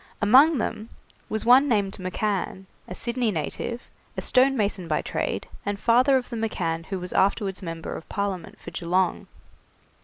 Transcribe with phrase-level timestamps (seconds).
[0.19, 0.89] Among them
[1.29, 3.83] was one named McCann, a Sydney native,
[4.17, 8.59] a stonemason by trade, and father of the McCann who was afterwards member of Parliament
[8.59, 9.27] for Geelong.